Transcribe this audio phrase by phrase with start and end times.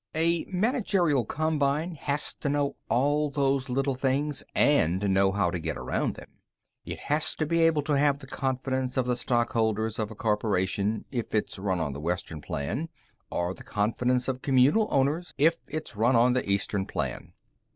[0.15, 5.77] A managerial combine has to know all those little things and know how to get
[5.77, 6.39] around them.
[6.83, 10.15] It has to be able to have the confidence of the stock holders of a
[10.15, 12.89] corporation if it's run on the Western Plan
[13.29, 17.33] or the confidence of communal owners if it's run on the Eastern Plan.